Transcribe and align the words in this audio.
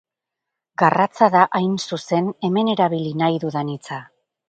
Garratza 0.83 1.27
da 1.35 1.45
hain 1.61 1.77
zuzen 1.89 2.35
hemen 2.49 2.75
erabili 2.77 3.17
nahi 3.25 3.43
dudan 3.49 3.75
hitza. 3.79 4.05